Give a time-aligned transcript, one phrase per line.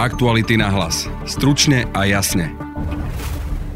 [0.00, 1.12] Aktuality na hlas.
[1.28, 2.56] Stručne a jasne.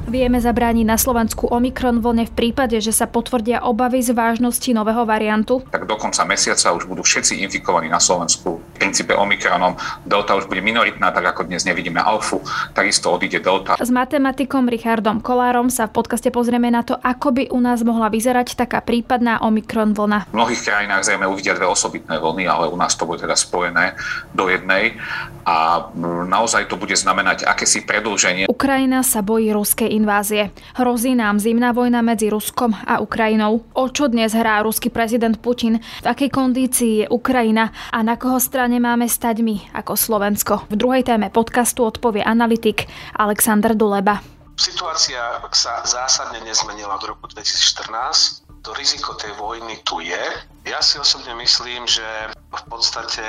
[0.08, 5.04] Vieme zabrániť na Slovensku Omikron vlne v prípade, že sa potvrdia obavy z vážnosti nového
[5.04, 5.60] variantu?
[5.68, 8.56] Tak do konca mesiaca už budú všetci infikovaní na Slovensku.
[8.84, 12.44] Princípe Omikronom Delta už bude minoritná, tak ako dnes nevidíme alfu,
[12.76, 13.80] takisto odíde Delta.
[13.80, 18.12] S matematikom Richardom Kolárom sa v podcaste pozrieme na to, ako by u nás mohla
[18.12, 20.28] vyzerať taká prípadná Omikron vlna.
[20.28, 23.96] V mnohých krajinách zrejme uvidia dve osobitné vlny, ale u nás to bude teda spojené
[24.36, 25.00] do jednej
[25.48, 25.88] a
[26.28, 28.48] naozaj to bude znamenať akési predlženie.
[28.48, 30.52] Ukrajina sa bojí ruskej invázie.
[30.76, 33.64] Hrozí nám zimná vojna medzi Ruskom a Ukrajinou.
[33.76, 35.80] O čo dnes hrá ruský prezident Putin?
[36.00, 37.72] V akej kondícii je Ukrajina?
[37.92, 40.54] A na koho strane máme stať my ako Slovensko?
[40.70, 42.86] V druhej téme podcastu odpovie analytik
[43.18, 44.22] Aleksandr Duleba.
[44.54, 48.46] Situácia sa zásadne nezmenila od roku 2014.
[48.64, 50.24] To riziko tej vojny tu je.
[50.64, 52.06] Ja si osobne myslím, že
[52.48, 53.20] v podstate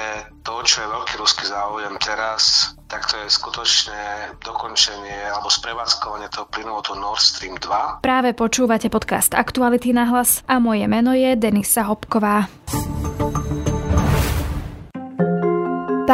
[0.48, 6.48] to, čo je veľký ruský záujem teraz, tak to je skutočne dokončenie alebo sprevádzkovanie toho
[6.48, 8.00] plynovodu Nord Stream 2.
[8.00, 12.48] Práve počúvate podcast Aktuality na hlas a moje meno je Denisa Hopková.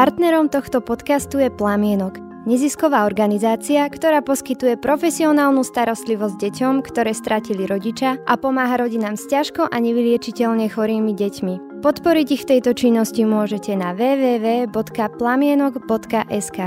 [0.01, 2.17] Partnerom tohto podcastu je Plamienok–
[2.49, 9.69] Nezisková organizácia, ktorá poskytuje profesionálnu starostlivosť deťom, ktoré stratili rodiča a pomáha rodinám s ťažko
[9.69, 11.85] a nevyliečiteľne chorými deťmi.
[11.85, 16.57] Podporiť ich v tejto činnosti môžete na www.plamienok.sk.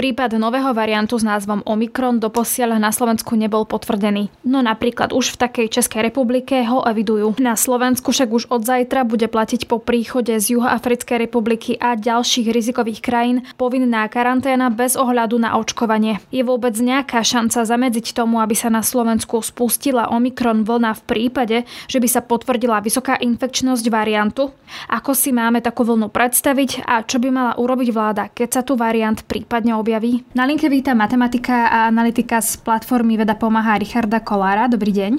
[0.00, 4.32] Prípad nového variantu s názvom Omikron doposiaľ na Slovensku nebol potvrdený.
[4.48, 7.36] No napríklad už v takej Českej republike ho evidujú.
[7.36, 12.48] Na Slovensku však už od zajtra bude platiť po príchode z Juhoafrickej republiky a ďalších
[12.48, 16.16] rizikových krajín povinná karanténa bez ohľadu na očkovanie.
[16.32, 21.68] Je vôbec nejaká šanca zamedziť tomu, aby sa na Slovensku spustila Omikron vlna v prípade,
[21.92, 24.48] že by sa potvrdila vysoká infekčnosť variantu?
[24.88, 28.80] Ako si máme takú vlnu predstaviť a čo by mala urobiť vláda, keď sa tu
[28.80, 29.89] variant prípadne objaví?
[29.90, 30.22] Objaví.
[30.38, 34.70] Na linke víta matematika a analytika z platformy Veda pomáha Richarda Kolára.
[34.70, 35.12] Dobrý deň.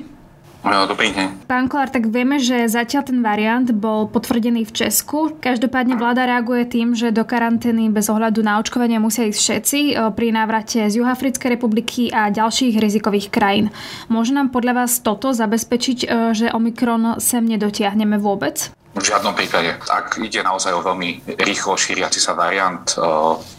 [0.63, 1.43] No, dobrý deň.
[1.43, 5.35] Pán Kolár, tak vieme, že zatiaľ ten variant bol potvrdený v Česku.
[5.43, 9.79] Každopádne vláda reaguje tým, že do karantény bez ohľadu na očkovanie musia ísť všetci
[10.15, 13.75] pri návrate z Juhafrickej republiky a ďalších rizikových krajín.
[14.07, 18.71] Môže nám podľa vás toto zabezpečiť, že Omikron sem nedotiahneme vôbec?
[18.91, 19.71] V žiadnom prípade.
[19.87, 22.83] Ak ide naozaj o veľmi rýchlo šíriaci sa variant,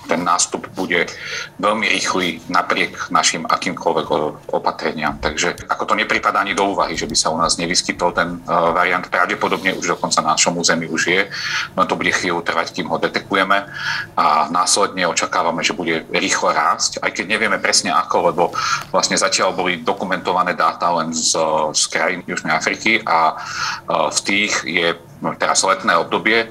[0.04, 1.08] ten nástup bude
[1.56, 4.06] veľmi rýchly napriek našim akýmkoľvek
[4.52, 5.16] opatreniam.
[5.16, 9.08] Takže ako to nepripadá ani do úvahy, že by sa u nás nevyskytol ten variant,
[9.08, 11.24] pravdepodobne už dokonca na našom území už je,
[11.80, 13.72] no to bude chvíľu trvať, kým ho detekujeme
[14.20, 18.42] a následne očakávame, že bude rýchlo rásť, aj keď nevieme presne ako, lebo
[18.92, 21.40] vlastne zatiaľ boli dokumentované dáta len z,
[21.72, 23.40] z krajín Južnej Afriky a
[23.88, 24.92] v tých je
[25.38, 26.50] teraz letné obdobie,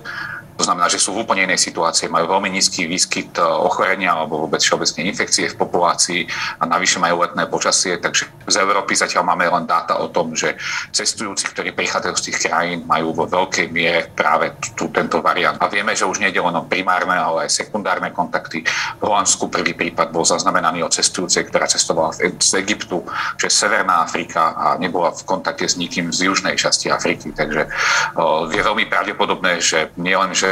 [0.61, 4.45] to znamená, že sú v úplne inej situácii, majú veľmi nízky výskyt e, ochorenia alebo
[4.45, 6.29] vôbec všeobecne infekcie v populácii
[6.61, 10.53] a navyše majú letné počasie, takže z Európy zatiaľ máme len dáta o tom, že
[10.94, 15.57] cestujúci, ktorí prichádzajú z tých krajín, majú vo veľkej miere práve tu, tento variant.
[15.57, 18.61] A vieme, že už nie len o primárne, ale aj sekundárne kontakty.
[18.61, 23.01] V Holandsku prvý prípad bol zaznamenaný od cestujúcej, ktorá cestovala z Egyptu,
[23.41, 27.33] že Severná Afrika a nebola v kontakte s nikým z južnej časti Afriky.
[27.33, 30.50] Takže uh, je veľmi pravdepodobné, že nielen, že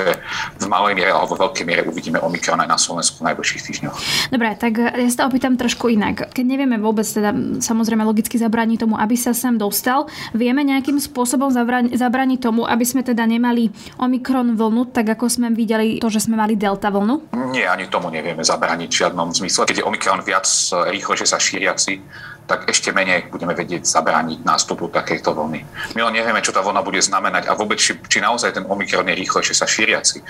[0.59, 3.97] v malej miere alebo vo veľkej miere uvidíme Omikron aj na Slovensku v najbližších týždňoch.
[4.33, 6.31] Dobre, tak ja sa opýtam trošku inak.
[6.31, 11.51] Keď nevieme vôbec teda samozrejme logicky zabrániť tomu, aby sa sem dostal, vieme nejakým spôsobom
[11.95, 16.39] zabrániť tomu, aby sme teda nemali Omikron vlnu, tak ako sme videli to, že sme
[16.39, 17.33] mali Delta vlnu?
[17.53, 19.65] Nie, ani tomu nevieme zabrániť v žiadnom zmysle.
[19.65, 22.01] Keď je Omikron viac rýchlejšie sa šíriaci,
[22.49, 25.61] tak ešte menej budeme vedieť zabrániť nástupu takejto vlny.
[25.93, 29.05] My len nevieme, čo tá vlna bude znamenať a vôbec, či, či naozaj ten Omikron
[29.05, 30.25] je rýchlejšie sa šíriaci.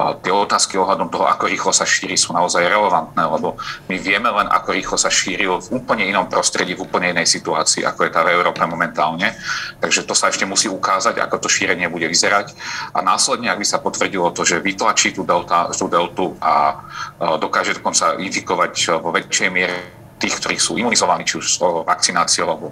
[0.00, 3.60] A tie otázky ohľadom toho, ako rýchlo sa šíri, sú naozaj relevantné, lebo
[3.92, 7.84] my vieme len, ako rýchlo sa šíril v úplne inom prostredí, v úplne inej situácii,
[7.84, 9.36] ako je tá v Európe momentálne.
[9.84, 12.56] Takže to sa ešte musí ukázať, ako to šírenie bude vyzerať.
[12.96, 16.80] A následne, ak by sa potvrdilo to, že vytlačí tú, delta, tú deltu a
[17.36, 22.66] dokáže dokonca infikovať vo väčšej miere tých, ktorí sú imunizovaní, či už s vakcináciou alebo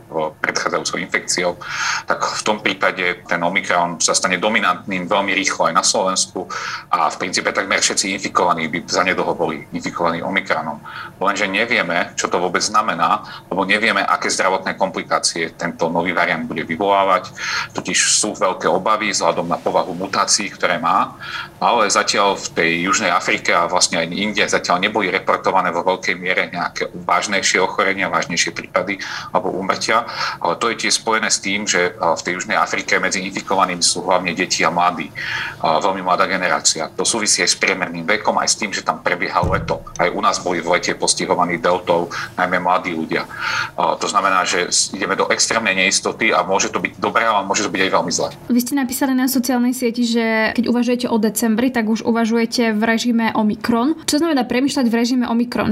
[0.45, 1.57] predchádzajúcou infekciou,
[2.05, 6.45] tak v tom prípade ten Omikron sa stane dominantným veľmi rýchlo aj na Slovensku
[6.93, 10.77] a v princípe takmer všetci infikovaní by zanedlho boli infikovaní Omikronom.
[11.17, 16.69] Lenže nevieme, čo to vôbec znamená, lebo nevieme, aké zdravotné komplikácie tento nový variant bude
[16.69, 17.33] vyvolávať.
[17.73, 21.17] Totiž sú veľké obavy vzhľadom na povahu mutácií, ktoré má,
[21.57, 26.15] ale zatiaľ v tej Južnej Afrike a vlastne aj inde zatiaľ neboli reportované vo veľkej
[26.21, 28.99] miere nejaké vážne vážnejšie ochorenia, vážnejšie prípady
[29.31, 30.11] alebo úmrtia,
[30.43, 34.03] ale to je tiež spojené s tým, že v tej Južnej Afrike medzi infikovanými sú
[34.11, 35.07] hlavne deti a mladí,
[35.63, 36.91] veľmi mladá generácia.
[36.99, 39.87] To súvisí aj s priemerným vekom, aj s tým, že tam prebieha leto.
[40.03, 43.23] Aj u nás boli v lete postihovaní deltou, najmä mladí ľudia.
[43.79, 44.67] To znamená, že
[44.99, 48.11] ideme do extrémnej neistoty a môže to byť dobré, ale môže to byť aj veľmi
[48.11, 48.35] zlé.
[48.51, 52.83] Vy ste napísali na sociálnej sieti, že keď uvažujete o decembri, tak už uvažujete v
[52.83, 53.95] režime Omikron.
[54.11, 55.71] Čo znamená premyšľať v režime Omikron?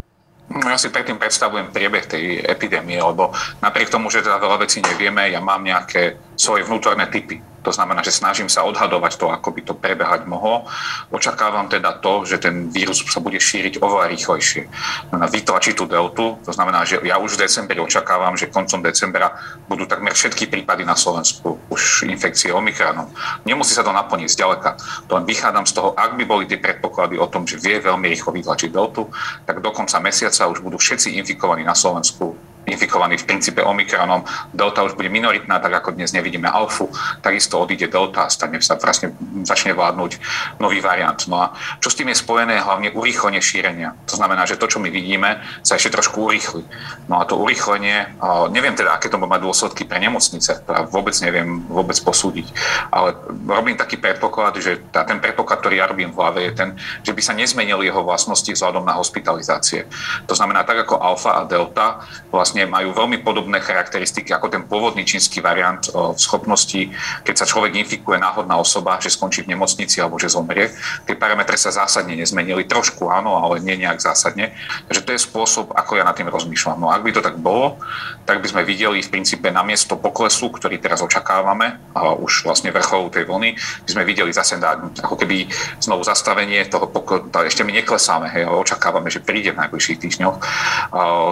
[0.66, 3.30] Ja si predtým predstavujem priebeh tej epidémie, lebo
[3.62, 7.98] napriek tomu, že teda veľa vecí nevieme, ja mám nejaké svoje vnútorné typy to znamená,
[8.06, 10.70] že snažím sa odhadovať to, ako by to prebehať mohlo.
[11.10, 14.70] Očakávam teda to, že ten vírus sa bude šíriť oveľa rýchlejšie.
[15.10, 19.34] Na vytlačí tú deltu, to znamená, že ja už v decembri očakávam, že koncom decembra
[19.66, 23.10] budú takmer všetky prípady na Slovensku už infekcie Omikronom.
[23.42, 24.78] Nemusí sa to naplniť zďaleka.
[25.10, 28.06] To len vychádzam z toho, ak by boli tie predpoklady o tom, že vie veľmi
[28.06, 29.10] rýchlo vytlačiť deltu,
[29.42, 34.26] tak do konca mesiaca už budú všetci infikovaní na Slovensku infikovaní v princípe Omikronom.
[34.50, 36.90] Delta už bude minoritná, tak ako dnes nevidíme alfu,
[37.22, 39.14] takisto odíde delta a stane sa vlastne,
[39.46, 40.18] začne vládnuť
[40.58, 41.18] nový variant.
[41.30, 41.46] No a
[41.78, 42.58] čo s tým je spojené?
[42.58, 43.94] Hlavne urýchlenie šírenia.
[44.10, 46.66] To znamená, že to, čo my vidíme, sa ešte trošku urýchli.
[47.06, 48.18] No a to urýchlenie,
[48.50, 52.50] neviem teda, aké to má dôsledky pre nemocnice, to ja vôbec neviem vôbec posúdiť,
[52.90, 53.14] ale
[53.46, 56.70] robím taký predpoklad, že tá, ten predpoklad, ktorý ja robím v hlave, je ten,
[57.02, 59.86] že by sa nezmenili jeho vlastnosti vzhľadom na hospitalizácie.
[60.26, 62.02] To znamená, tak ako alfa a delta
[62.32, 66.88] vlastne vlastne majú veľmi podobné charakteristiky ako ten pôvodný čínsky variant v schopnosti,
[67.20, 70.73] keď sa človek infikuje náhodná osoba, že skončí v nemocnici alebo že zomrie.
[71.05, 74.56] Tie parametre sa zásadne nezmenili, trošku áno, ale nie nejak zásadne.
[74.88, 76.81] Takže to je spôsob, ako ja nad tým rozmýšľam.
[76.81, 77.76] No ak by to tak bolo,
[78.25, 83.12] tak by sme videli v princípe namiesto poklesu, ktorý teraz očakávame, a už vlastne vrcholu
[83.12, 83.52] tej vlny,
[83.85, 84.56] by sme videli zase
[85.05, 85.44] ako keby
[85.85, 90.37] znovu zastavenie toho poklesu, ešte my neklesáme, hej, očakávame, že príde v najbližších týždňoch,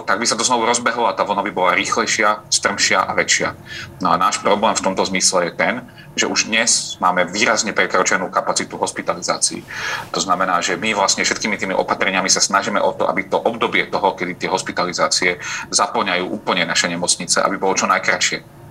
[0.05, 3.55] tak by sa to znovu rozbehlo a tá vlna by bola rýchlejšia, strmšia a väčšia.
[4.03, 5.75] No a náš problém v tomto zmysle je ten,
[6.15, 9.67] že už dnes máme výrazne prekročenú kapacitu hospitalizácií.
[10.15, 13.87] To znamená, že my vlastne všetkými tými opatreniami sa snažíme o to, aby to obdobie
[13.91, 15.39] toho, kedy tie hospitalizácie
[15.71, 18.64] zaplňajú úplne naše nemocnice, aby bolo čo najkračšie.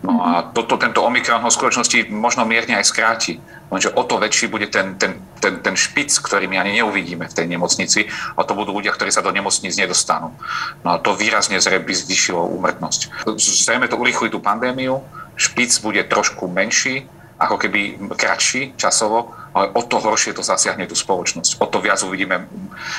[0.00, 3.36] No a toto, tento Omikron ho v skutočnosti možno mierne aj skráti.
[3.68, 7.36] Lenže o to väčší bude ten, ten, ten, ten špic, ktorý my ani neuvidíme v
[7.36, 10.32] tej nemocnici a to budú ľudia, ktorí sa do nemocnic nedostanú.
[10.82, 13.28] No a to výrazne zrejme by zvyšilo úmrtnosť.
[13.38, 15.04] Zrejme to urýchli tú pandémiu,
[15.36, 17.04] špic bude trošku menší,
[17.40, 21.56] ako keby kratší časovo, ale o to horšie to zasiahne tú spoločnosť.
[21.60, 22.44] O to viac uvidíme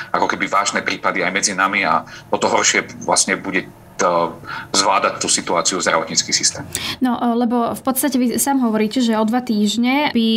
[0.09, 2.01] ako keby vážne prípady aj medzi nami a
[2.33, 3.69] o to horšie vlastne bude
[4.74, 6.65] zvládať tú situáciu zdravotnícky systém.
[7.00, 10.30] No, lebo v podstate vy sám hovoríte, že o dva týždne by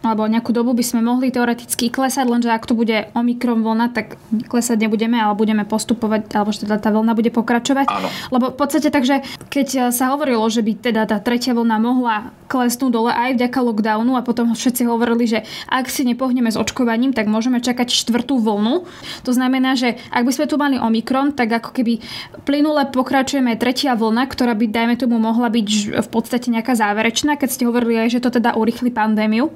[0.00, 4.16] alebo nejakú dobu by sme mohli teoreticky klesať, lenže ak to bude omikron vlna, tak
[4.48, 7.86] klesať nebudeme, ale budeme postupovať, alebo že teda tá vlna bude pokračovať.
[7.88, 8.08] Áno.
[8.32, 9.20] Lebo v podstate takže,
[9.52, 14.12] keď sa hovorilo, že by teda tá tretia vlna mohla klesnúť dole aj vďaka lockdownu
[14.16, 15.38] a potom všetci hovorili, že
[15.68, 18.88] ak si nepohneme s očkovaním, tak môžeme čakať štvrtú vlnu.
[19.28, 22.00] To znamená, že ak by sme tu mali omikron, tak ako keby
[22.48, 27.48] plynule pokračujeme tretia vlna, ktorá by, dajme tomu, mohla byť v podstate nejaká záverečná, keď
[27.52, 29.52] ste hovorili aj, že to teda urýchli pandémiu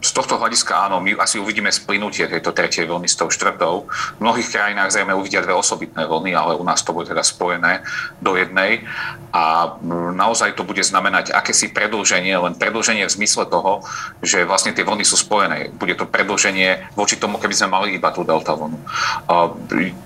[0.00, 3.84] z tohto hľadiska áno, my asi uvidíme splynutie tejto tretej vlny s tou štvrtou.
[4.16, 7.84] V mnohých krajinách zrejme uvidia dve osobitné vlny, ale u nás to bude teda spojené
[8.24, 8.88] do jednej.
[9.30, 9.76] A
[10.16, 13.84] naozaj to bude znamenať akési predlženie, len predlženie v zmysle toho,
[14.24, 15.68] že vlastne tie vlny sú spojené.
[15.76, 18.80] Bude to predlženie voči tomu, keby sme mali iba tú delta vlnu.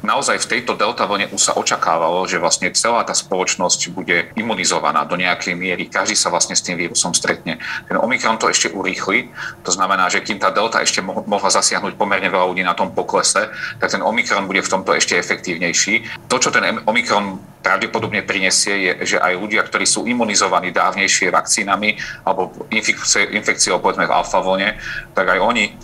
[0.03, 5.07] Naozaj v tejto delta vlne už sa očakávalo, že vlastne celá tá spoločnosť bude imunizovaná
[5.07, 5.87] do nejakej miery.
[5.87, 7.63] Každý sa vlastne s tým vírusom stretne.
[7.87, 9.31] Ten Omikron to ešte urýchli,
[9.63, 12.89] to znamená, znamená, že kým tá delta ešte mohla zasiahnuť pomerne veľa ľudí na tom
[12.97, 16.25] poklese, tak ten Omikron bude v tomto ešte efektívnejší.
[16.33, 22.01] To, čo ten Omikron pravdepodobne prinesie, je, že aj ľudia, ktorí sú imunizovaní dávnejšie vakcínami
[22.25, 22.65] alebo
[23.37, 24.81] infekciou povedzme v alfa vlne,
[25.13, 25.77] tak aj oni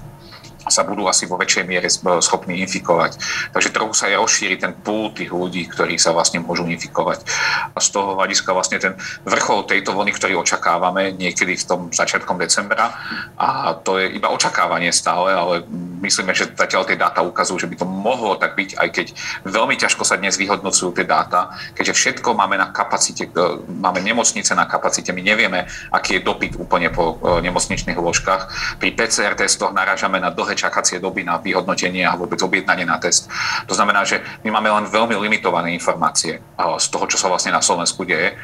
[0.70, 1.90] sa budú asi vo väčšej miere
[2.22, 3.18] schopní infikovať.
[3.52, 7.26] Takže trochu sa aj rozšíri ten púl tých ľudí, ktorí sa vlastne môžu infikovať.
[7.74, 8.94] A z toho hľadiska vlastne ten
[9.26, 12.94] vrchol tejto vlny, ktorý očakávame niekedy v tom začiatkom decembra,
[13.36, 15.66] a to je iba očakávanie stále, ale
[16.00, 19.06] myslíme, že zatiaľ tie dáta ukazujú, že by to mohlo tak byť, aj keď
[19.44, 24.52] veľmi ťažko sa dnes vyhodnocujú tie dáta, keďže všetko máme na kapacite, e, máme nemocnice
[24.56, 28.42] na kapacite, my nevieme, aký je dopyt úplne po e, nemocničných lôžkach.
[28.80, 33.32] Pri PCR testoch narážame na dlhé čakacie doby na vyhodnotenie a vôbec objednanie na test.
[33.64, 36.40] To znamená, že my máme len veľmi limitované informácie e,
[36.76, 38.36] z toho, čo sa vlastne na Slovensku deje.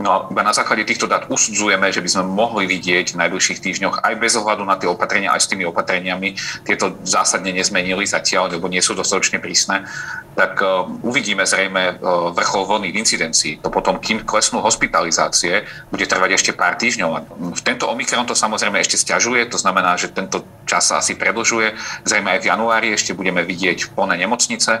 [0.00, 3.96] No a na základe týchto dát usudzujeme, že by sme mohli vidieť v najbližších týždňoch
[4.00, 8.72] aj bez ohľadu na tie opatrenia, aj s tými opatreniami tieto zásadne nezmenili zatiaľ, lebo
[8.72, 9.84] nie sú dostatočne prísne,
[10.32, 13.54] tak uh, uvidíme zrejme uh, vrchol vlny v incidencii.
[13.60, 17.10] To potom, kým klesnú hospitalizácie, bude trvať ešte pár týždňov.
[17.52, 21.76] V tento Omikron to samozrejme ešte stiažuje, to znamená, že tento čas sa asi predlžuje.
[22.08, 24.80] Zrejme aj v januári ešte budeme vidieť plné nemocnice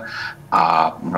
[0.52, 0.62] a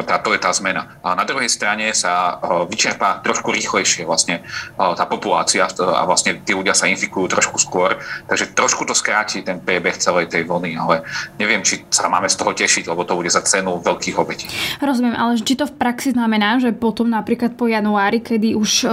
[0.06, 0.98] táto je tá zmena.
[1.02, 4.42] A na druhej strane sa vyčerpá trošku rýchlejšie vlastne
[4.74, 9.58] tá populácia a vlastne tí ľudia sa infikujú trošku skôr, takže trošku to skráti ten
[9.62, 11.06] priebeh celej tej vlny, ale
[11.38, 14.46] neviem, či sa máme z toho tešiť, lebo to bude za cenu veľkých obetí.
[14.78, 18.86] Rozumiem, ale či to v praxi znamená, že potom napríklad po januári, kedy už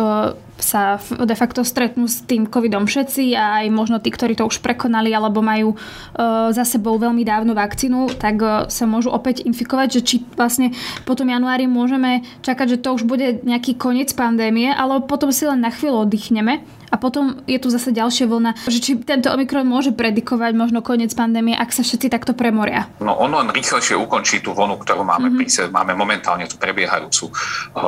[0.61, 4.61] sa de facto stretnú s tým covidom všetci a aj možno tí, ktorí to už
[4.61, 9.87] prekonali alebo majú uh, za sebou veľmi dávnu vakcínu, tak uh, sa môžu opäť infikovať,
[9.97, 10.71] že či vlastne
[11.03, 15.59] potom januári môžeme čakať, že to už bude nejaký koniec pandémie, ale potom si len
[15.59, 19.95] na chvíľu oddychneme a potom je tu zase ďalšia vlna, že či tento Omikron môže
[19.95, 22.91] predikovať možno koniec pandémie, ak sa všetci takto premoria.
[22.99, 25.39] No on len rýchlejšie ukončí tú vlnu, ktorú máme, mm-hmm.
[25.39, 27.31] príse, máme momentálne tú prebiehajúcu.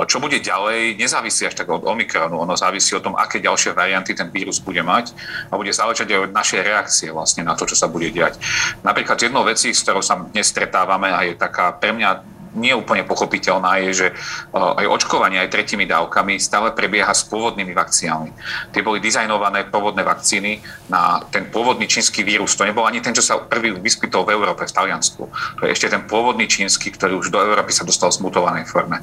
[0.08, 4.16] Čo bude ďalej, nezávisí až tak od Omikronu, ono závisí o tom, aké ďalšie varianty
[4.16, 5.12] ten vírus bude mať
[5.52, 8.40] a bude záležať aj od našej reakcie vlastne na to, čo sa bude diať.
[8.82, 13.04] Napríklad jednou vecí, s ktorou sa dnes stretávame a je taká pre mňa nie úplne
[13.06, 14.08] pochopiteľná je, že
[14.54, 18.30] aj očkovanie aj tretími dávkami stále prebieha s pôvodnými vakcínami.
[18.72, 22.54] Tie boli dizajnované pôvodné vakcíny na ten pôvodný čínsky vírus.
[22.56, 25.24] To nebol ani ten, čo sa prvý vyskytol v Európe, v Taliansku.
[25.60, 29.02] To je ešte ten pôvodný čínsky, ktorý už do Európy sa dostal v smutovanej forme.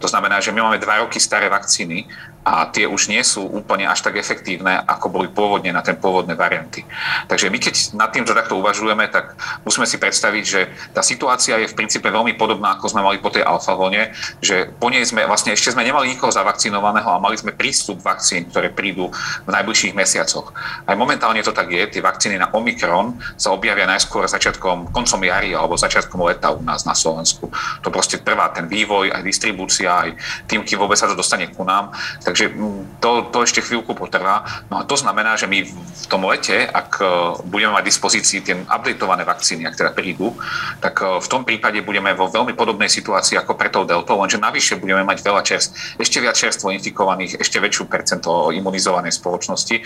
[0.00, 2.08] To znamená, že my máme dva roky staré vakcíny
[2.46, 6.38] a tie už nie sú úplne až tak efektívne, ako boli pôvodne na ten pôvodné
[6.38, 6.86] varianty.
[7.26, 9.34] Takže my keď nad týmto takto uvažujeme, tak
[9.66, 13.34] musíme si predstaviť, že tá situácia je v princípe veľmi podobná, ako sme mali po
[13.34, 17.34] tej alfa vlne, že po nej sme vlastne ešte sme nemali nikoho zavakcinovaného a mali
[17.34, 19.10] sme prístup vakcín, ktoré prídu
[19.42, 20.54] v najbližších mesiacoch.
[20.86, 25.50] Aj momentálne to tak je, tie vakcíny na Omikron sa objavia najskôr začiatkom, koncom jary
[25.50, 27.50] alebo začiatkom leta u nás na Slovensku.
[27.82, 30.10] To proste trvá ten vývoj, aj distribúcia, aj
[30.46, 31.90] tým, kým vôbec sa to dostane ku nám.
[32.22, 34.44] Tak Takže mm, to, to ešte chvíľku potrvá.
[34.68, 37.04] No a to znamená, že my v tom lete, ak e,
[37.48, 40.36] budeme mať dispozícii tie updateované vakcíny, ak teda prídu,
[40.84, 44.36] tak e, v tom prípade budeme vo veľmi podobnej situácii ako pre tou deltou, lenže
[44.36, 49.80] navyše budeme mať veľa čerst, ešte viac čerstvo infikovaných, ešte väčšiu percento imunizovanej spoločnosti.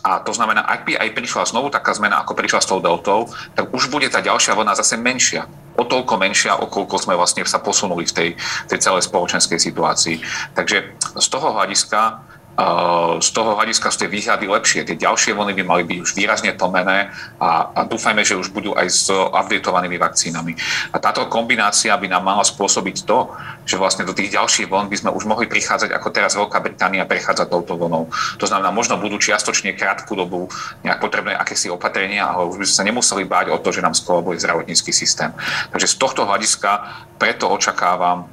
[0.00, 3.28] A to znamená, ak by aj prišla znovu taká zmena, ako prišla s tou deltou,
[3.52, 5.44] tak už bude tá ďalšia vlna zase menšia
[5.76, 8.28] o toľko menšia, o koľko sme vlastne sa posunuli v tej,
[8.68, 10.16] tej celej spoločenskej situácii.
[10.56, 10.76] Takže
[11.16, 12.31] z toho hľadiska
[13.22, 14.84] z toho hľadiska sú tie výhľady lepšie.
[14.84, 17.08] Tie ďalšie vlny by mali byť už výrazne tlmené
[17.40, 20.52] a, a dúfajme, že už budú aj s updatovanými vakcínami.
[20.92, 23.32] A táto kombinácia by nám mala spôsobiť to,
[23.64, 27.08] že vlastne do tých ďalších vln by sme už mohli prichádzať, ako teraz Veľká Británia
[27.08, 28.12] prechádza touto vlnou.
[28.36, 30.52] To znamená, možno budú čiastočne krátku dobu
[30.84, 33.96] nejak potrebné akési opatrenia, ale už by sme sa nemuseli báť o to, že nám
[33.96, 35.32] skolabuje zdravotnícky systém.
[35.72, 36.84] Takže z tohto hľadiska
[37.22, 38.26] preto očakávam,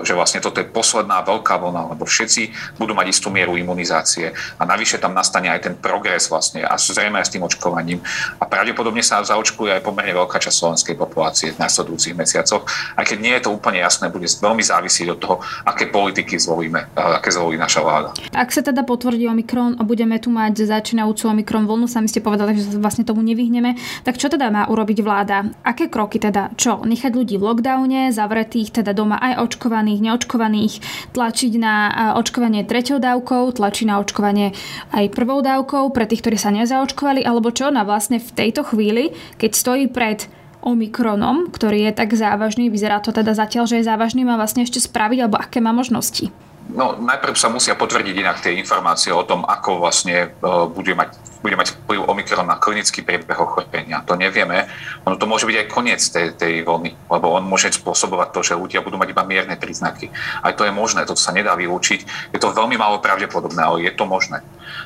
[0.00, 4.62] že vlastne toto je posledná veľká vlna, lebo všetci budú mať istú mieru imunizácie a
[4.64, 8.00] navyše tam nastane aj ten progres vlastne a zrejme aj s tým očkovaním
[8.40, 12.64] a pravdepodobne sa zaočkuje aj pomerne veľká časť slovenskej populácie v nasledujúcich mesiacoch.
[12.96, 15.36] Aj keď nie je to úplne jasné, bude veľmi závisieť od toho,
[15.68, 18.10] aké politiky zvolíme, aké zvolí naša vláda.
[18.32, 22.56] Ak sa teda potvrdí Omikron a budeme tu mať začínajúcu Omikron vlnu, sami ste povedali,
[22.56, 23.76] že sa vlastne tomu nevyhneme,
[24.06, 25.44] tak čo teda má urobiť vláda?
[25.66, 26.54] Aké kroky teda?
[26.56, 26.82] Čo?
[26.86, 30.74] Nechať ľudí v lockdowne, zavretých teda doma aj očkovaných, neočkovaných,
[31.12, 31.74] tlačiť na
[32.16, 34.56] očkovanie treťou dávkou, tlačí na očkovanie
[34.94, 39.14] aj prvou dávkou pre tých, ktorí sa nezaočkovali, alebo čo ona vlastne v tejto chvíli,
[39.38, 40.26] keď stojí pred
[40.60, 44.76] Omikronom, ktorý je tak závažný, vyzerá to teda zatiaľ, že je závažný, má vlastne ešte
[44.76, 46.28] spraviť, alebo aké má možnosti?
[46.70, 51.16] No, najprv sa musia potvrdiť inak tie informácie o tom, ako vlastne uh, bude mať
[51.40, 54.04] bude mať vplyv Omikron na klinický priebeh ochorenia.
[54.04, 54.68] To nevieme.
[55.08, 58.60] Ono to môže byť aj koniec tej, tej vlny, lebo on môže spôsobovať to, že
[58.60, 60.12] ľudia budú mať iba mierne príznaky.
[60.44, 62.32] Aj to je možné, to sa nedá vylúčiť.
[62.36, 64.44] Je to veľmi málo pravdepodobné, ale je to možné.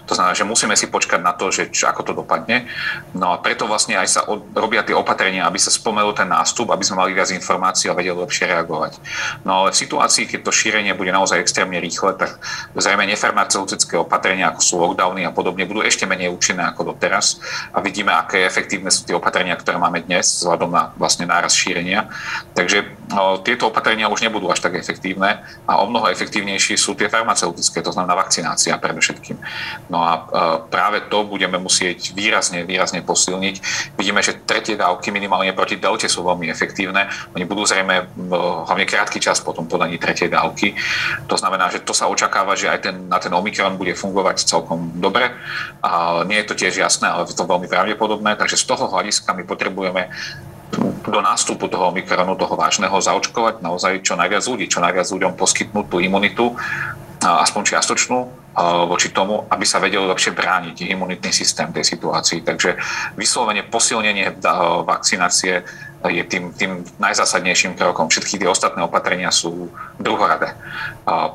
[0.08, 2.68] To znamená, že musíme si počkať na to, že čo, ako to dopadne.
[3.12, 6.72] No a preto vlastne aj sa od, robia tie opatrenia, aby sa spomenul ten nástup,
[6.72, 9.00] aby sme mali viac informácií a vedeli lepšie reagovať.
[9.44, 12.36] No ale v situácii, keď to šírenie bude naozaj extrémne rýchle, tak
[12.76, 17.40] zrejme nefarmaceutické opatrenia, ako sú lockdowny a podobne, budú ešte menej účinné ako doteraz
[17.72, 22.12] a vidíme, aké efektívne sú tie opatrenia, ktoré máme dnes vzhľadom na vlastne náraz šírenia.
[22.52, 23.03] Takže
[23.44, 27.92] tieto opatrenia už nebudú až tak efektívne a o mnoho efektívnejšie sú tie farmaceutické, to
[27.92, 29.36] znamená vakcinácia predovšetkým.
[29.92, 30.12] No a
[30.72, 33.54] práve to budeme musieť výrazne, výrazne posilniť.
[34.00, 37.06] Vidíme, že tretie dávky minimálne proti delte sú veľmi efektívne.
[37.36, 38.08] Oni budú zrejme
[38.64, 40.74] hlavne krátky čas po tom podaní tretej dávky.
[41.28, 44.96] To znamená, že to sa očakáva, že aj ten, na ten Omikron bude fungovať celkom
[44.96, 45.30] dobre.
[45.84, 48.36] A nie je to tiež jasné, ale je to veľmi pravdepodobné.
[48.40, 50.08] Takže z toho hľadiska my potrebujeme
[51.04, 55.86] do nástupu toho Omikronu, toho vážneho, zaočkovať naozaj čo najviac ľudí, čo najviac ľuďom poskytnúť
[55.86, 56.56] tú imunitu,
[57.24, 58.18] aspoň čiastočnú,
[58.86, 62.46] voči tomu, aby sa vedel lepšie brániť imunitný systém tej situácii.
[62.46, 62.78] Takže
[63.18, 64.38] vyslovene posilnenie
[64.86, 65.66] vakcinácie
[66.04, 68.12] je tým, tým najzásadnejším krokom.
[68.12, 70.52] Všetky tie ostatné opatrenia sú druhoradé.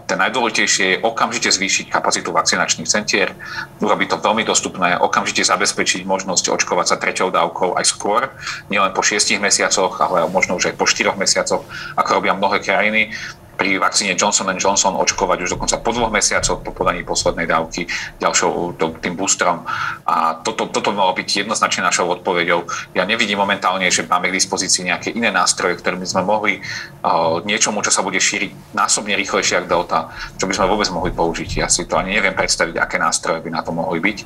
[0.05, 3.33] Ten najdôležitejšie je okamžite zvýšiť kapacitu vakcinačných centier,
[3.81, 8.29] urobiť to veľmi dostupné, okamžite zabezpečiť možnosť očkovať sa treťou dávkou aj skôr,
[8.69, 11.65] nielen po šiestich mesiacoch, ale možno už aj po štyroch mesiacoch,
[11.97, 13.11] ako robia mnohé krajiny
[13.59, 17.91] pri vakcíne Johnson Johnson očkovať už dokonca po dvoch mesiacoch po podaní poslednej dávky
[18.23, 19.67] ďalšou tým boostrom.
[20.07, 22.63] A toto, toto malo byť jednoznačne našou odpoveďou.
[22.95, 27.43] Ja nevidím momentálne, že máme k dispozícii nejaké iné nástroje, ktoré by sme mohli uh,
[27.43, 29.99] niečomu, čo sa bude šíriť násobne rýchlejšie ako Delta,
[30.39, 31.59] čo by sme vôbec mohli použiť.
[31.59, 34.17] Ja si to ani neviem predstaviť, aké nástroje by na to mohli byť,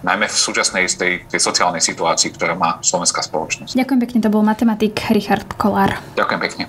[0.00, 3.76] najmä v súčasnej tej, tej sociálnej situácii, ktorá má slovenská spoločnosť.
[3.76, 6.00] Ďakujem pekne, to bol matematik Richard Kolár.
[6.16, 6.64] Ďakujem pekne.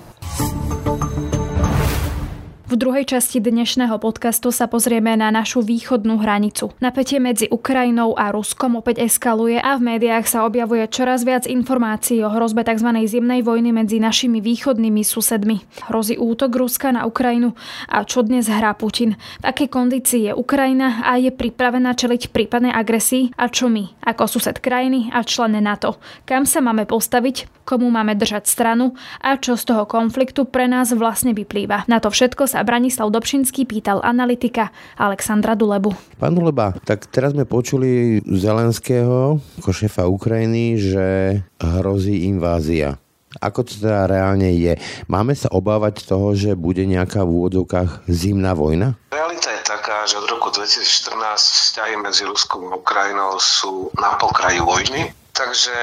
[2.70, 6.70] V druhej časti dnešného podcastu sa pozrieme na našu východnú hranicu.
[6.78, 12.22] Napätie medzi Ukrajinou a Ruskom opäť eskaluje a v médiách sa objavuje čoraz viac informácií
[12.22, 12.94] o hrozbe tzv.
[13.10, 15.66] zimnej vojny medzi našimi východnými susedmi.
[15.90, 17.58] Hrozí útok Ruska na Ukrajinu
[17.90, 19.18] a čo dnes hrá Putin?
[19.42, 24.30] V akej kondícii je Ukrajina a je pripravená čeliť prípadnej agresii a čo my, ako
[24.30, 25.98] sused krajiny a člen NATO?
[26.22, 28.94] Kam sa máme postaviť, komu máme držať stranu
[29.26, 31.90] a čo z toho konfliktu pre nás vlastne vyplýva?
[31.90, 34.68] Na to všetko sa sa Branislav Dobšinský pýtal analytika
[35.00, 35.96] Alexandra Dulebu.
[36.20, 41.08] Pán Duleba, tak teraz sme počuli Zelenského, ako šéfa Ukrajiny, že
[41.56, 43.00] hrozí invázia.
[43.39, 44.75] Ako to teda reálne je?
[45.08, 49.00] Máme sa obávať toho, že bude nejaká v úvodzovkách zimná vojna?
[49.16, 54.60] Realita je taká, že od roku 2014 vzťahy medzi Ruskom a Ukrajinou sú na pokraji
[54.60, 55.16] vojny.
[55.32, 55.80] Takže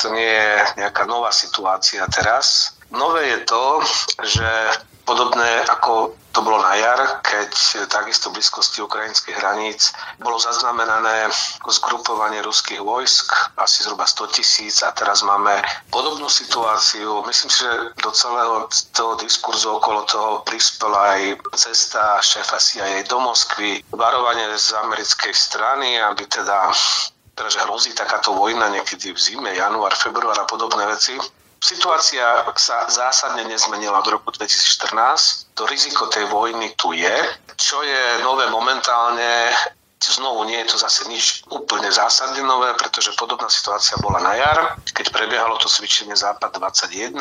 [0.00, 2.72] to nie je nejaká nová situácia teraz.
[2.88, 3.64] Nové je to,
[4.24, 4.48] že
[5.06, 7.48] Podobné ako to bolo na jar, keď
[7.88, 11.32] takisto v blízkosti ukrajinských hraníc bolo zaznamenané
[11.64, 17.24] zgrupovanie ruských vojsk, asi zhruba 100 tisíc a teraz máme podobnú situáciu.
[17.24, 23.16] Myslím si, že do celého toho diskurzu okolo toho prispela aj cesta šéfa CIA do
[23.16, 26.68] Moskvy, varovanie z americkej strany, aby teda
[27.36, 31.20] teda, že hrozí takáto vojna niekedy v zime, január, február a podobné veci.
[31.66, 35.58] Situácia sa zásadne nezmenila od roku 2014.
[35.58, 37.16] To riziko tej vojny tu je.
[37.58, 39.50] Čo je nové momentálne,
[39.96, 44.76] Znovu nie je to zase nič úplne zásadne nové, pretože podobná situácia bola na jar,
[44.92, 47.16] keď prebiehalo to cvičenie Západ 21.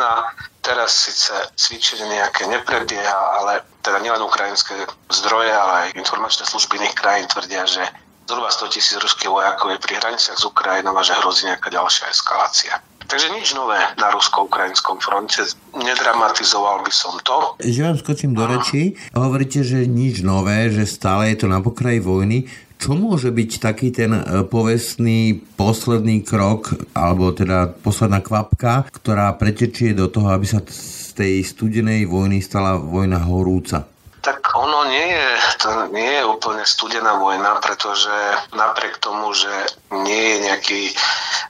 [0.60, 4.76] Teraz síce cvičenie nejaké neprebieha, ale teda nielen ukrajinské
[5.08, 7.80] zdroje, ale aj informačné služby iných krajín tvrdia, že
[8.26, 12.10] zhruba 100 tisíc ruských vojakov je pri hraniciach s Ukrajinou a že hrozí nejaká ďalšia
[12.10, 12.74] eskalácia.
[13.06, 15.46] Takže nič nové na rusko-ukrajinskom fronte.
[15.78, 17.54] Nedramatizoval by som to.
[17.62, 18.98] Že vám skočím do reči.
[19.14, 22.50] Hovoríte, že nič nové, že stále je to na pokraji vojny.
[22.82, 29.96] Čo môže byť taký ten e, povestný posledný krok, alebo teda posledná kvapka, ktorá pretečie
[29.96, 33.95] do toho, aby sa z tej studenej vojny stala vojna horúca?
[34.26, 35.28] Tak ono nie je,
[35.62, 38.10] to nie je úplne studená vojna, pretože
[38.58, 39.54] napriek tomu, že
[39.94, 40.82] nie je nejaký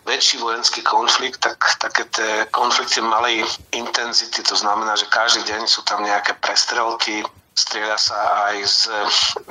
[0.03, 5.87] väčší vojenský konflikt, tak také tie konflikty malej intenzity, to znamená, že každý deň sú
[5.87, 7.23] tam nejaké prestrelky,
[7.55, 8.19] strieľa sa
[8.51, 8.79] aj z,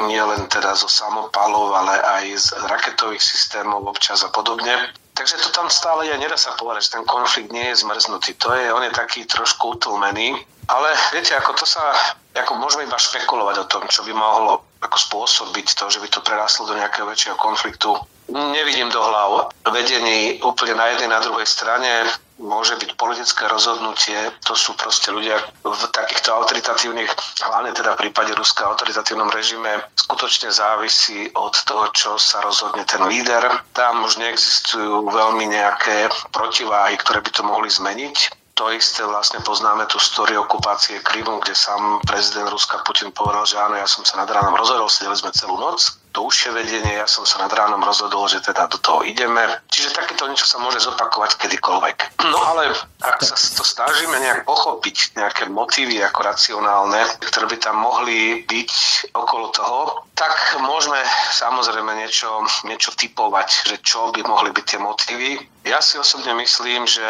[0.05, 4.93] nielen teda zo samopalov, ale aj z raketových systémov občas a podobne.
[5.15, 8.35] Takže to tam stále je, nedá sa povedať, že ten konflikt nie je zmrznutý.
[8.35, 10.35] To je, on je taký trošku utlmený.
[10.67, 11.95] Ale viete, ako to sa
[12.35, 16.19] ako môžeme iba špekulovať o tom, čo by mohlo ako spôsobiť to, že by to
[16.19, 17.95] prerastlo do nejakého väčšieho konfliktu.
[18.35, 22.11] Nevidím do hlav vedení úplne na jednej, na druhej strane.
[22.35, 27.07] Môže byť politické rozhodnutie, to sú proste ľudia v takýchto autoritatívnych,
[27.47, 33.07] hlavne teda v prípade Ruska autoritatívnom režime, skutočne závisí od toho, čo sa rozhodne ten
[33.07, 33.47] líder.
[33.71, 38.35] Tam už neexistujú veľmi nejaké protiváhy, ktoré by to mohli zmeniť.
[38.59, 43.59] To isté vlastne poznáme tú story okupácie Krymu, kde sám prezident Ruska Putin povedal, že
[43.63, 47.27] áno, ja som sa nad ránom rozhodol, sedeli sme celú noc, užšie vedenie, ja som
[47.27, 49.43] sa nad ránom rozhodol, že teda do toho ideme.
[49.67, 51.97] Čiže takéto niečo sa môže zopakovať kedykoľvek.
[52.35, 52.73] No ale
[53.05, 58.71] ak sa to snažíme nejak pochopiť, nejaké motívy ako racionálne, ktoré by tam mohli byť
[59.13, 60.99] okolo toho, tak môžeme
[61.37, 65.31] samozrejme niečo, niečo typovať, že čo by mohli byť tie motívy.
[65.69, 67.05] Ja si osobne myslím, že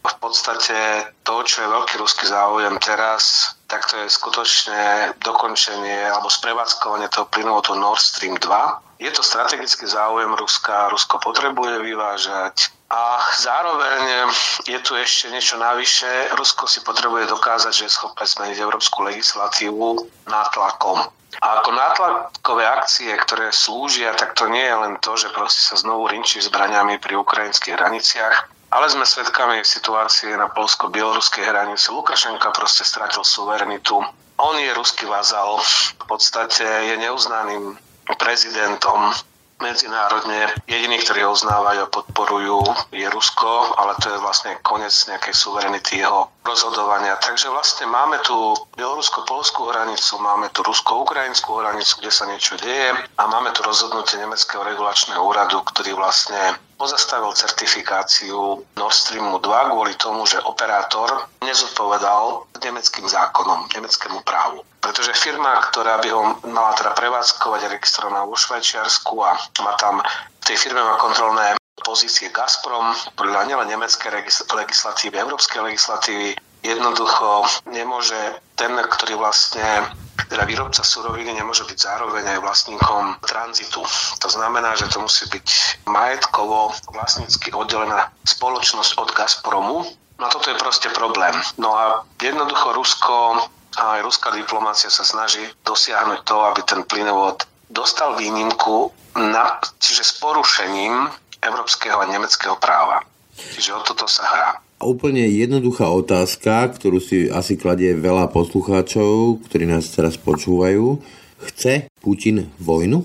[0.00, 0.76] v podstate
[1.22, 7.30] to, čo je veľký ruský záujem teraz, tak to je skutočne dokončenie alebo sprevádzkovanie toho
[7.30, 8.98] plynovodu Nord Stream 2.
[8.98, 14.26] Je to strategický záujem Ruska, Rusko potrebuje vyvážať a zároveň
[14.66, 16.34] je tu ešte niečo navyše.
[16.34, 20.98] Rusko si potrebuje dokázať, že je schopné zmeniť európsku legislatívu nátlakom.
[21.38, 25.78] A ako nátlakové akcie, ktoré slúžia, tak to nie je len to, že proste sa
[25.78, 31.90] znovu rinčí zbraniami pri ukrajinských hraniciach, ale sme svedkami situácie na polsko-bieloruskej hranici.
[31.90, 33.98] Lukašenka proste stratil suverenitu.
[34.40, 35.60] On je ruský vazal,
[36.00, 37.76] v podstate je neuznaným
[38.16, 39.12] prezidentom
[39.60, 40.48] medzinárodne.
[40.64, 42.64] Jediní, ktorí ho uznávajú a podporujú,
[42.96, 47.20] je Rusko, ale to je vlastne koniec nejakej suverenity jeho rozhodovania.
[47.20, 53.22] Takže vlastne máme tu bielorusko-polskú hranicu, máme tu rusko-ukrajinskú hranicu, kde sa niečo deje a
[53.28, 59.44] máme tu rozhodnutie Nemeckého regulačného úradu, ktorý vlastne pozastavil certifikáciu Nord Streamu 2
[59.76, 64.64] kvôli tomu, že operátor nezodpovedal nemeckým zákonom, nemeckému právu.
[64.80, 70.00] Pretože firma, ktorá by ho mala teda prevádzkovať registrovaná vo Švajčiarsku a má tam
[70.40, 74.08] v tej firme má kontrolné pozície Gazprom, podľa nielen nemeckej
[74.48, 78.16] legislatívy, európskej legislatívy, jednoducho nemôže
[78.56, 79.88] ten, ktorý vlastne
[80.28, 83.80] teda výrobca suroviny nemôže byť zároveň aj vlastníkom tranzitu.
[84.20, 85.46] To znamená, že to musí byť
[85.86, 89.86] majetkovo vlastnícky oddelená spoločnosť od Gazpromu.
[90.20, 91.32] No toto je proste problém.
[91.56, 91.84] No a
[92.20, 98.90] jednoducho Rusko a aj ruská diplomácia sa snaží dosiahnuť to, aby ten plynovod dostal výnimku,
[99.14, 101.06] na, čiže s porušením
[101.38, 103.06] európskeho a nemeckého práva.
[103.38, 104.50] Čiže o toto sa hrá.
[104.80, 110.96] Úplne jednoduchá otázka, ktorú si asi kladie veľa poslucháčov, ktorí nás teraz počúvajú.
[111.36, 113.04] Chce Putin vojnu?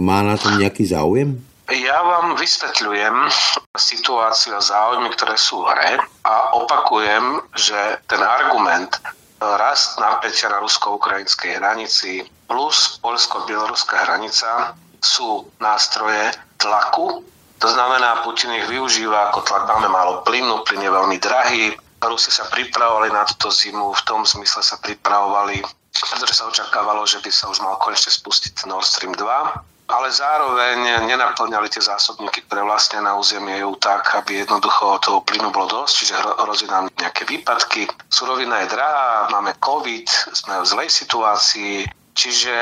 [0.00, 1.36] Má na tom nejaký záujem?
[1.68, 3.28] Ja vám vysvetľujem
[3.76, 8.96] situáciu a záujmy, ktoré sú v hre a opakujem, že ten argument
[9.36, 14.72] rast napätia na rusko-ukrajinskej hranici plus poľsko-bieloruská hranica
[15.04, 17.28] sú nástroje tlaku
[17.60, 19.68] to znamená, Putin ich využíva ako tlak.
[19.68, 21.76] Máme málo plynu, plyn je veľmi drahý.
[22.00, 25.60] Rusi sa pripravovali na túto zimu, v tom zmysle sa pripravovali,
[25.92, 31.02] pretože sa očakávalo, že by sa už mal konečne spustiť Nord Stream 2 ale zároveň
[31.10, 35.92] nenaplňali tie zásobníky, ktoré vlastne na územie EU tak, aby jednoducho toho plynu bolo dosť,
[35.98, 37.90] čiže hrozí nám nejaké výpadky.
[38.06, 42.54] Surovina je drahá, máme COVID, sme v zlej situácii, čiže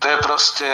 [0.00, 0.70] to je proste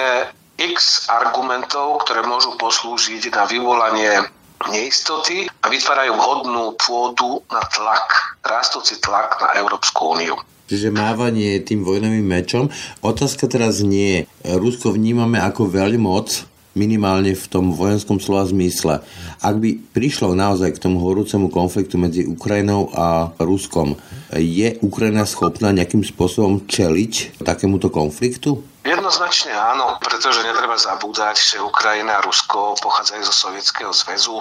[0.59, 4.27] x argumentov, ktoré môžu poslúžiť na vyvolanie
[4.67, 10.35] neistoty a vytvárajú vhodnú pôdu na tlak, rastúci tlak na Európsku úniu.
[10.69, 12.69] Čiže mávanie tým vojnovým mečom.
[13.01, 14.29] Otázka teraz nie.
[14.45, 16.45] Rusko vnímame ako veľmoc,
[16.77, 19.01] minimálne v tom vojenskom slova zmysle.
[19.41, 23.97] Ak by prišlo naozaj k tomu horúcemu konfliktu medzi Ukrajinou a Ruskom,
[24.37, 28.61] je Ukrajina schopná nejakým spôsobom čeliť takémuto konfliktu?
[28.89, 34.41] Jednoznačne áno, pretože netreba zabúdať, že Ukrajina a Rusko pochádzajú zo Sovietskeho zväzu.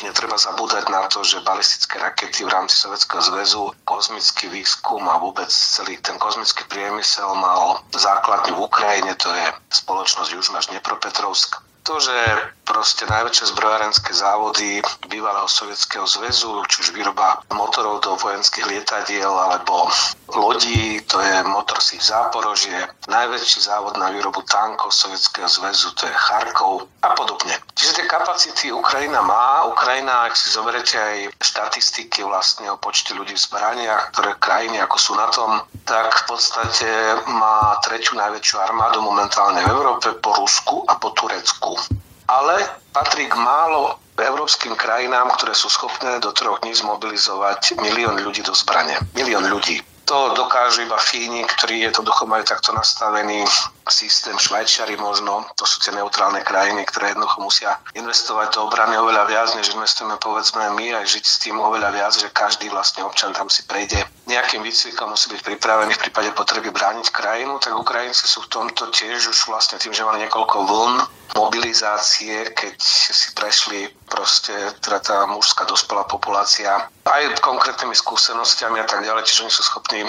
[0.00, 5.52] Netreba zabúdať na to, že balistické rakety v rámci Sovietskeho zväzu, kozmický výskum a vôbec
[5.52, 12.14] celý ten kozmický priemysel mal základňu v Ukrajine, to je spoločnosť Južná Dnepropetrovsk to, že
[12.62, 19.90] proste najväčšie zbrojárenské závody bývalého Sovietskeho zväzu, či už výroba motorov do vojenských lietadiel alebo
[20.32, 22.78] lodí, to je motor si v Záporožie,
[23.10, 27.52] najväčší závod na výrobu tankov Sovietskeho zväzu, to je Charkov a podobne.
[27.76, 29.68] Čiže tie kapacity Ukrajina má.
[29.68, 34.96] Ukrajina, ak si zoberete aj štatistiky vlastne o počte ľudí v zbraniach, ktoré krajiny ako
[34.96, 36.88] sú na tom, tak v podstate
[37.28, 42.01] má tretiu najväčšiu armádu momentálne v Európe po Rusku a po Turecku.
[42.32, 42.64] Ale
[42.96, 48.56] patrí k málo európskym krajinám, ktoré sú schopné do troch dní zmobilizovať milión ľudí do
[48.56, 48.96] zbrane.
[49.12, 49.80] Milión ľudí.
[50.08, 53.44] To dokážu iba Fíni, ktorí jednoducho majú takto nastavený
[53.90, 59.24] systém Švajčiari možno, to sú tie neutrálne krajiny, ktoré jednoducho musia investovať do obrany oveľa
[59.26, 63.34] viac, než investujeme povedzme my aj žiť s tým oveľa viac, že každý vlastne občan
[63.34, 63.98] tam si prejde.
[64.30, 68.92] Nejakým výcvikom, musí byť pripravený v prípade potreby brániť krajinu, tak Ukrajinci sú v tomto
[68.94, 70.94] tiež už vlastne tým, že mali niekoľko vln
[71.34, 74.52] mobilizácie, keď si prešli proste
[74.84, 80.04] teda tá mužská dospelá populácia aj konkrétnymi skúsenostiami a tak ďalej, čiže oni sú schopní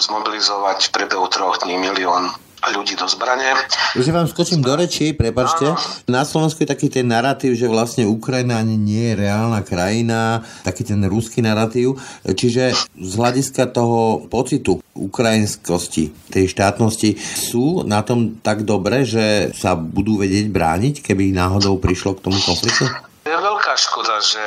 [0.00, 2.32] zmobilizovať v priebehu troch dní milión
[2.70, 3.58] ľudí do zbrane.
[3.98, 5.74] Že vám skočím do reči, prepačte.
[6.06, 10.86] Na Slovensku je taký ten narratív, že vlastne Ukrajina ani nie je reálna krajina, taký
[10.86, 11.98] ten ruský narratív.
[12.22, 19.74] Čiže z hľadiska toho pocitu ukrajinskosti, tej štátnosti, sú na tom tak dobre, že sa
[19.74, 23.11] budú vedieť brániť, keby náhodou prišlo k tomu konfliktu?
[23.22, 24.42] Je veľká škoda, že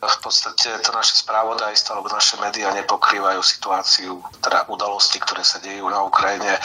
[0.00, 5.84] v podstate to naše správodajstvo alebo naše médiá nepokrývajú situáciu, teda udalosti, ktoré sa dejú
[5.92, 6.56] na Ukrajine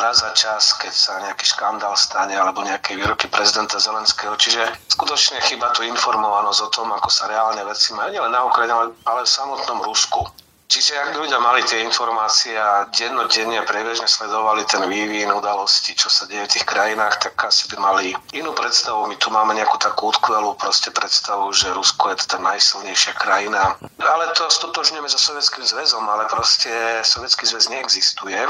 [0.00, 4.32] raz za čas, keď sa nejaký škandál stane alebo nejaké výroky prezidenta Zelenského.
[4.32, 4.64] Čiže
[4.96, 9.28] skutočne chyba tu informovanosť o tom, ako sa reálne veci majú, nielen na Ukrajine, ale
[9.28, 10.24] v samotnom Rusku.
[10.74, 16.26] Čiže ak ľudia mali tie informácie a dennodenne prebežne sledovali ten vývin udalosti, čo sa
[16.26, 19.06] deje v tých krajinách, tak asi by mali inú predstavu.
[19.06, 23.78] My tu máme nejakú takú utkvelú proste predstavu, že Rusko je tá najsilnejšia krajina.
[24.02, 26.74] Ale to stotožňujeme so Sovietským zväzom, ale proste
[27.06, 28.42] Sovietský zväz neexistuje.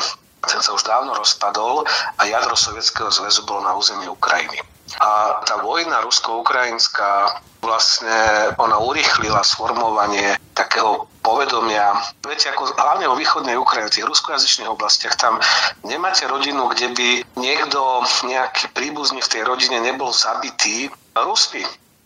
[0.49, 1.85] Ten sa už dávno rozpadol
[2.17, 4.74] a jadro Sovietskeho zväzu bolo na území Ukrajiny.
[5.01, 11.97] A tá vojna rusko-ukrajinská vlastne ona urýchlila sformovanie takého povedomia.
[12.21, 15.41] Viete, ako hlavne vo východnej Ukrajine, v tých ruskojazyčných oblastiach, tam
[15.83, 17.09] nemáte rodinu, kde by
[17.41, 17.81] niekto,
[18.29, 21.65] nejaký príbuzný v tej rodine nebol zabitý Rusmi.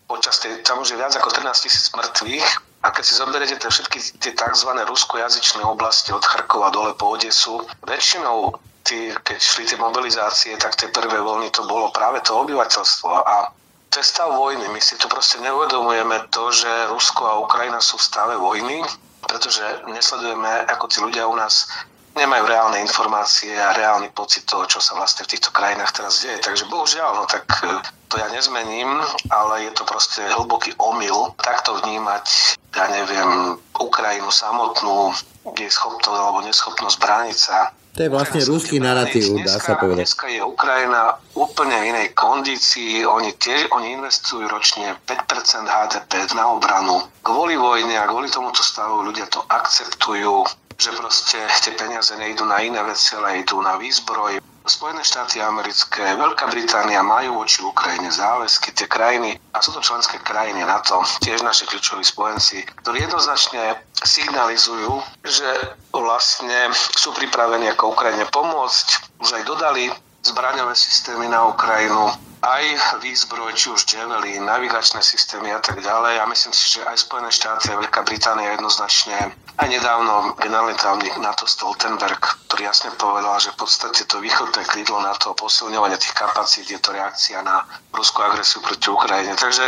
[0.08, 2.48] Počas tej, tam už je viac ako 13 tisíc mŕtvych
[2.80, 4.70] a keď si zoberiete všetky tie tzv.
[4.86, 8.56] ruskojazyčné oblasti od Charkova dole po Odesu, väčšinou
[8.88, 13.52] tí, keď šli tie mobilizácie, tak tie prvé voľny to bolo práve to obyvateľstvo a
[13.92, 14.64] to je stav vojny.
[14.72, 18.80] My si tu proste neuvedomujeme to, že Rusko a Ukrajina sú v stave vojny
[19.28, 21.68] pretože nesledujeme, ako tí ľudia u nás
[22.16, 26.40] nemajú reálne informácie a reálny pocit toho, čo sa vlastne v týchto krajinách teraz deje.
[26.42, 27.78] Takže bohužiaľ, no tak e,
[28.10, 28.90] to ja nezmením,
[29.30, 32.26] ale je to proste hlboký omyl takto vnímať,
[32.74, 35.14] ja neviem, Ukrajinu samotnú,
[35.54, 40.06] je schopnosť alebo neschopnosť brániť sa to je vlastne ruský narratív, dá sa povedať.
[40.06, 43.02] Dneska je Ukrajina úplne v inej kondícii.
[43.02, 47.02] Oni, tiež, oni investujú ročne 5% HDP na obranu.
[47.26, 50.46] Kvôli vojne a kvôli tomuto stavu ľudia to akceptujú
[50.78, 54.38] že proste tie peniaze nejdú na iné veci, ale idú na výzbroj.
[54.68, 60.20] Spojené štáty americké, Veľká Británia majú voči Ukrajine záväzky, tie krajiny, a sú to členské
[60.20, 65.48] krajiny NATO, tiež naši kľúčoví spojenci, ktorí jednoznačne signalizujú, že
[65.88, 68.86] vlastne sú pripravení ako Ukrajine pomôcť,
[69.24, 69.88] už aj dodali
[70.20, 72.12] zbraňové systémy na Ukrajinu,
[72.44, 72.64] aj
[73.02, 76.22] výzbroj, či už Javelin, navigačné systémy a tak ďalej.
[76.22, 81.18] A myslím si, že aj Spojené štáty a Veľká Británia jednoznačne aj nedávno generálny tajomník
[81.18, 86.70] NATO Stoltenberg, ktorý jasne povedal, že v podstate to východné krídlo NATO, posilňovanie tých kapacít,
[86.70, 89.34] je to reakcia na ruskú agresiu proti Ukrajine.
[89.34, 89.66] Takže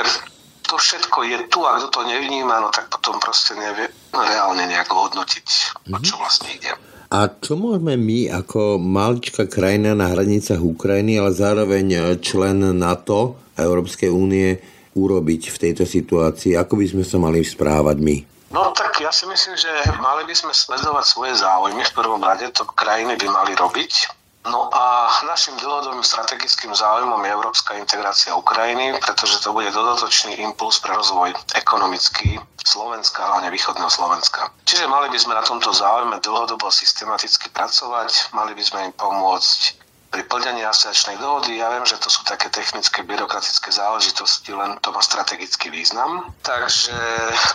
[0.71, 5.11] to všetko je tu a kto to nevníma, no tak potom proste nevie reálne nejako
[5.11, 5.47] hodnotiť,
[5.91, 6.21] o čo mhm.
[6.23, 6.71] vlastne ide.
[7.11, 11.87] A čo môžeme my ako maličká krajina na hranicách Ukrajiny, ale zároveň
[12.23, 14.55] člen NATO a Európskej únie
[14.95, 16.55] urobiť v tejto situácii?
[16.55, 18.17] Ako by sme sa mali správať my?
[18.51, 19.71] No tak ja si myslím, že
[20.03, 21.87] mali by sme sledovať svoje záujmy.
[21.87, 24.21] V prvom rade to krajiny by mali robiť.
[24.41, 30.81] No a našim dlhodobým strategickým záujmom je európska integrácia Ukrajiny, pretože to bude dodatočný impuls
[30.81, 34.49] pre rozvoj ekonomický Slovenska, hlavne východného Slovenska.
[34.65, 39.90] Čiže mali by sme na tomto záujme dlhodobo systematicky pracovať, mali by sme im pomôcť
[40.11, 41.63] pri plnení asociačnej dohody.
[41.63, 46.35] Ja viem, že to sú také technické, byrokratické záležitosti, len to má strategický význam.
[46.43, 46.95] Takže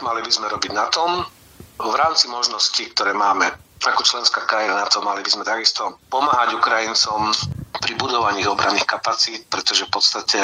[0.02, 1.28] mali by sme robiť na tom,
[1.76, 3.52] v rámci možností, ktoré máme
[3.84, 7.30] ako členská krajina na to mali by sme takisto pomáhať Ukrajincom
[7.76, 10.40] pri budovaní obranných kapacít, pretože v podstate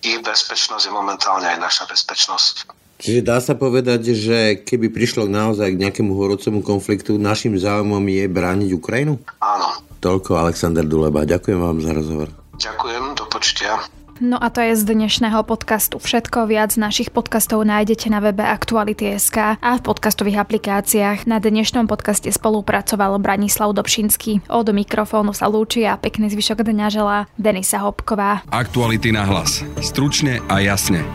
[0.00, 2.70] ich bezpečnosť je momentálne aj naša bezpečnosť.
[2.98, 8.24] Čiže dá sa povedať, že keby prišlo naozaj k nejakému horúcemu konfliktu, našim záujmom je
[8.26, 9.22] brániť Ukrajinu?
[9.38, 9.87] Áno.
[9.98, 11.26] Toľko Alexander Duleba.
[11.26, 12.28] Ďakujem vám za rozhovor.
[12.58, 13.78] Ďakujem, do počtia.
[14.18, 16.50] No a to je z dnešného podcastu všetko.
[16.50, 21.30] Viac našich podcastov nájdete na webe Aktuality.sk a v podcastových aplikáciách.
[21.30, 24.50] Na dnešnom podcaste spolupracoval Branislav Dobšinský.
[24.50, 28.42] Od mikrofónu sa lúči a pekný zvyšok dňa želá Denisa Hopková.
[28.50, 29.62] Aktuality na hlas.
[29.78, 31.06] Stručne a jasne.